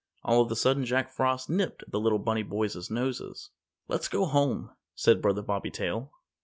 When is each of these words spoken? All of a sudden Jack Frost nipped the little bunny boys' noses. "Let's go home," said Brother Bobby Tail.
All 0.23 0.41
of 0.41 0.51
a 0.51 0.55
sudden 0.55 0.83
Jack 0.83 1.11
Frost 1.11 1.47
nipped 1.47 1.83
the 1.87 1.99
little 1.99 2.17
bunny 2.17 2.41
boys' 2.41 2.89
noses. 2.89 3.51
"Let's 3.87 4.07
go 4.07 4.25
home," 4.25 4.71
said 4.95 5.21
Brother 5.21 5.43
Bobby 5.43 5.69
Tail. 5.69 6.11